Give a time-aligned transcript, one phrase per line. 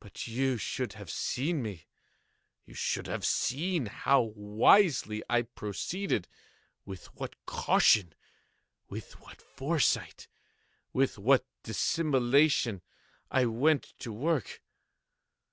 [0.00, 1.86] But you should have seen me.
[2.66, 12.82] You should have seen how wisely I proceeded—with what caution—with what foresight—with what dissimulation
[13.30, 14.60] I went to work!